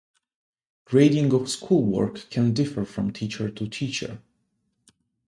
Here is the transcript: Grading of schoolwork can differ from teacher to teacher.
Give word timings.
Grading 0.85 1.31
of 1.31 1.47
schoolwork 1.47 2.27
can 2.31 2.53
differ 2.55 2.85
from 2.85 3.13
teacher 3.13 3.51
to 3.51 3.67
teacher. 3.69 4.19